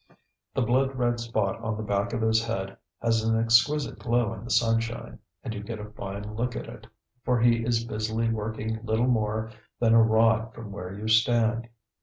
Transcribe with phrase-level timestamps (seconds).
[0.55, 4.43] The blood red spot on the back of his head has an exquisite glow in
[4.43, 6.87] the sunshine, and you get a fine look at it,
[7.23, 11.69] for he is busily working little more than a rod from where you stand.